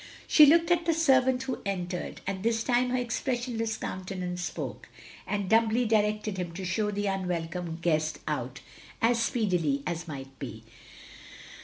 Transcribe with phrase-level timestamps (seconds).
[0.35, 4.89] "She looked at the servant who entered, and this time her expressionless countenance spoke,
[5.27, 8.61] and dtmibly directed him to show the unwelcome guest out
[8.99, 10.63] as speedily as might be.